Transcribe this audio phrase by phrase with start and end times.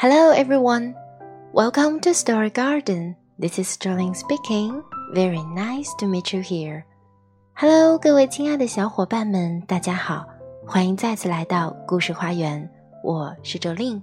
[0.00, 0.94] Hello everyone,
[1.52, 3.16] welcome to Story Garden.
[3.36, 4.80] This is Jolin speaking.
[5.12, 6.84] Very nice to meet you here.
[7.56, 10.24] Hello，各位亲爱的小伙伴们，大家好，
[10.64, 12.70] 欢迎再次来到故事花园。
[13.02, 14.00] 我是周令，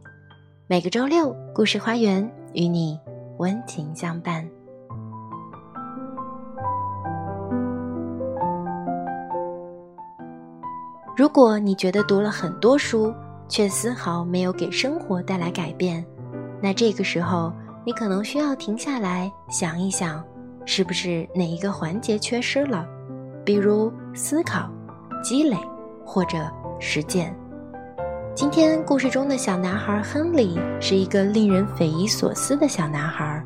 [0.67, 2.99] 每个周六，故事花园与你
[3.37, 4.45] 温情相伴。
[11.15, 13.15] 如果你觉得读了很多书，
[13.47, 16.05] 却丝毫没有给生活带来改变，
[16.61, 17.51] 那这个时候
[17.85, 20.23] 你可能需要停下来想一想，
[20.65, 22.85] 是不是哪一个环节缺失了？
[23.45, 24.69] 比如思考、
[25.23, 25.55] 积累
[26.03, 27.35] 或者实践。
[28.33, 33.41] 今天故事中的小男孩亨利是一个令人匪夷所思的小男孩，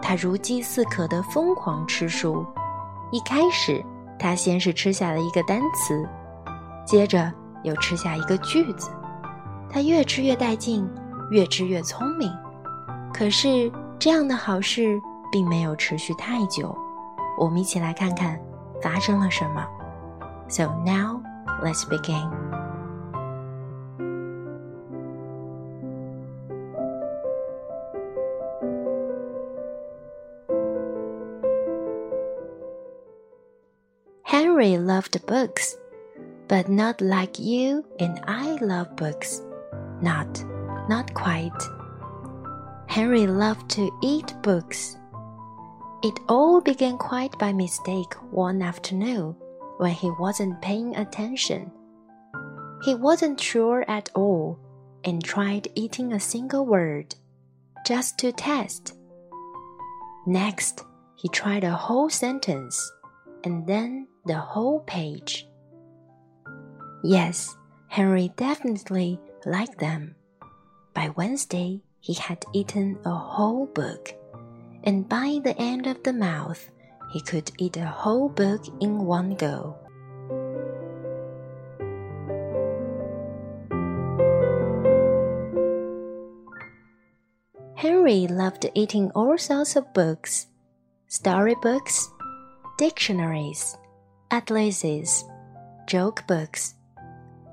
[0.00, 2.46] 他如饥似渴地疯狂吃书。
[3.10, 3.84] 一开始，
[4.18, 6.08] 他先是吃下了一个单词。
[6.86, 7.30] 接着
[7.64, 8.88] 又吃下一个句子，
[9.73, 10.89] 他越吃越带劲，
[11.31, 12.31] 越吃越聪明。
[13.13, 14.99] 可是这样的好事
[15.31, 16.75] 并没有持续太久。
[17.37, 18.39] 我们一起来看看
[18.81, 19.65] 发生了什么。
[20.47, 21.21] So now
[21.61, 22.29] let's begin.
[34.23, 35.75] Henry loved books
[36.47, 39.41] but not like you and I love books.
[40.04, 40.44] Not,
[40.86, 41.62] not quite.
[42.88, 44.98] Henry loved to eat books.
[46.02, 49.34] It all began quite by mistake one afternoon
[49.78, 51.72] when he wasn't paying attention.
[52.82, 54.58] He wasn't sure at all
[55.04, 57.14] and tried eating a single word,
[57.86, 58.98] just to test.
[60.26, 60.84] Next,
[61.16, 62.76] he tried a whole sentence
[63.42, 65.48] and then the whole page.
[67.02, 67.56] Yes,
[67.88, 70.14] Henry definitely liked them.
[70.94, 74.14] By Wednesday, he had eaten a whole book,
[74.84, 76.70] and by the end of the month,
[77.12, 79.76] he could eat a whole book in one go.
[87.74, 90.46] Henry loved eating all sorts of books
[91.06, 92.10] storybooks,
[92.78, 93.76] dictionaries,
[94.30, 95.24] atlases,
[95.86, 96.74] joke books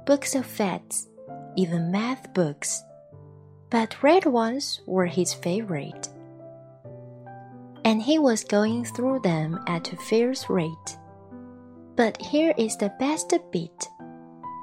[0.06, 1.08] books of facts,
[1.56, 2.84] even math books.
[3.70, 6.10] But red ones were his favorite.
[7.86, 10.98] And he was going through them at a fierce rate.
[11.96, 13.88] But here is the best bit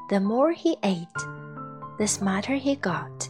[0.08, 1.06] the more he ate,
[1.98, 3.28] the smarter he got.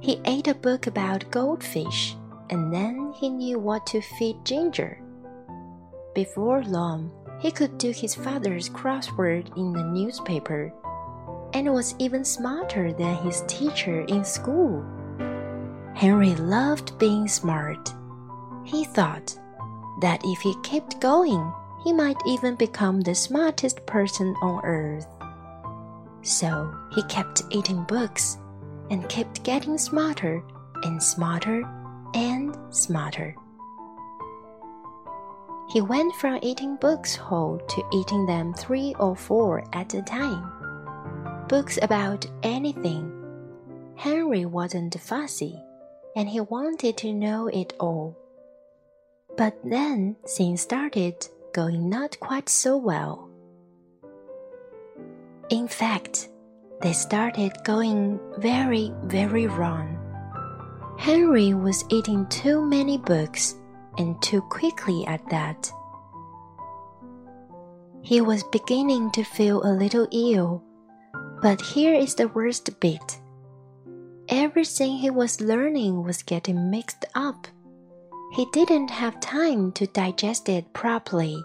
[0.00, 2.16] He ate a book about goldfish,
[2.50, 5.00] and then he knew what to feed Ginger.
[6.12, 10.72] Before long, he could do his father's crossword in the newspaper
[11.54, 14.84] and was even smarter than his teacher in school.
[15.94, 17.94] Henry loved being smart.
[18.64, 19.38] He thought
[20.00, 21.52] that if he kept going,
[21.84, 25.06] he might even become the smartest person on earth.
[26.22, 28.38] So he kept eating books
[28.90, 30.42] and kept getting smarter
[30.82, 31.62] and smarter
[32.14, 33.36] and smarter.
[35.68, 40.53] He went from eating books whole to eating them three or four at a time.
[41.48, 43.12] Books about anything.
[43.96, 45.62] Henry wasn't fussy,
[46.16, 48.16] and he wanted to know it all.
[49.36, 53.28] But then things started going not quite so well.
[55.50, 56.30] In fact,
[56.80, 60.00] they started going very, very wrong.
[60.98, 63.56] Henry was eating too many books
[63.98, 65.70] and too quickly at that.
[68.02, 70.62] He was beginning to feel a little ill,
[71.44, 73.20] but here is the worst bit.
[74.30, 77.46] Everything he was learning was getting mixed up.
[78.32, 81.36] He didn't have time to digest it properly.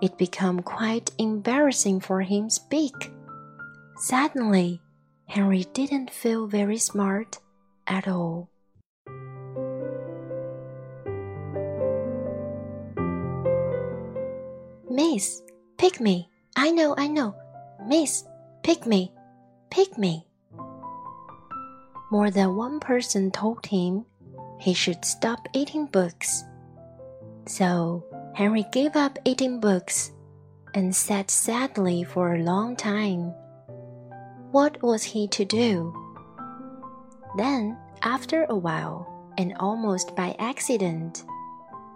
[0.00, 3.12] It became quite embarrassing for him to speak.
[3.98, 4.80] Suddenly,
[5.26, 7.38] Henry didn't feel very smart
[7.86, 8.48] at all.
[14.88, 15.42] Miss,
[15.76, 16.30] pick me.
[16.56, 17.34] I know, I know.
[17.86, 18.24] Miss,
[18.62, 19.12] pick me,
[19.70, 20.26] pick me.
[22.10, 24.04] More than one person told him
[24.60, 26.44] he should stop eating books.
[27.46, 28.04] So
[28.34, 30.12] Henry gave up eating books
[30.74, 33.34] and sat sadly for a long time.
[34.52, 35.92] What was he to do?
[37.36, 39.08] Then, after a while,
[39.38, 41.24] and almost by accident,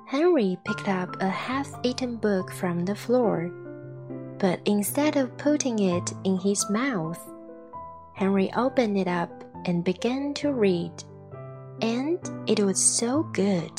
[0.07, 3.51] Henry picked up a half eaten book from the floor.
[4.39, 7.21] But instead of putting it in his mouth,
[8.13, 9.31] Henry opened it up
[9.65, 10.93] and began to read.
[11.81, 13.71] And it was so good.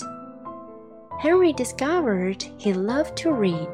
[1.20, 3.70] Henry discovered he loved to read,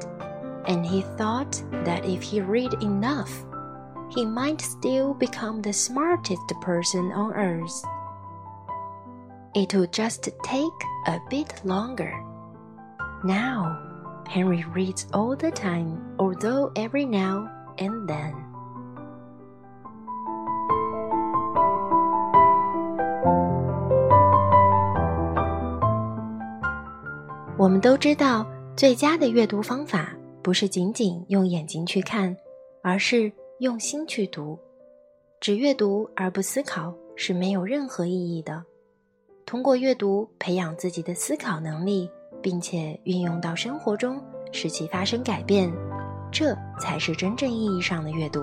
[0.65, 3.43] and he thought that if he read enough,
[4.09, 7.83] he might still become the smartest person on earth.
[9.55, 12.13] It would just take a bit longer.
[13.23, 13.82] Now,
[14.27, 17.47] Henry reads all the time, although every now
[17.77, 18.33] and then.
[27.57, 32.35] 我们都知道，最佳的阅读方法不是仅仅用眼睛去看，
[32.81, 34.59] 而是用心去读。
[35.39, 38.63] 只阅读而不思考是没有任何意义的。
[39.45, 42.09] 通过阅读培养自己的思考能力，
[42.43, 45.73] 并且运用到生活中，使其发生改变，
[46.31, 48.41] 这才是真正意义上的阅读。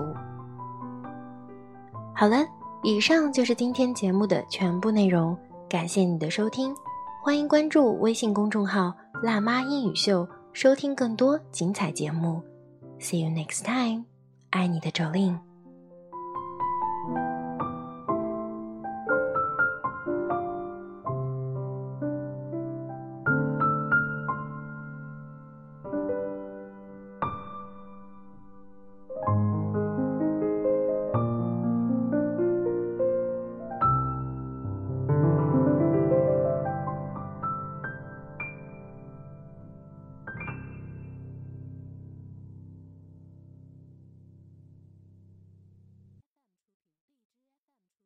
[2.13, 2.43] 好了，
[2.83, 5.37] 以上就是今天节目的全部内容，
[5.69, 6.75] 感谢你的收听。
[7.23, 12.41] 欢迎关注微信公众号“辣妈英语秀”，收听更多精彩节目。
[12.99, 14.05] See you next time，
[14.49, 15.50] 爱你的周令。